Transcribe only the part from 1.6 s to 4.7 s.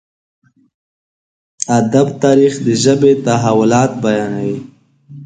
ادب تاريخ د ژبې تحولات بيانوي.